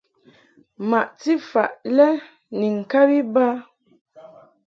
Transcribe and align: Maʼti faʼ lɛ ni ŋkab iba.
Maʼti 0.89 1.31
faʼ 1.49 1.71
lɛ 1.97 2.07
ni 2.57 2.67
ŋkab 2.79 3.07
iba. 3.19 3.45